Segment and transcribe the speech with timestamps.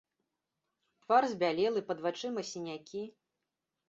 [1.03, 3.03] Твар збялелы, пад вачыма сінякі.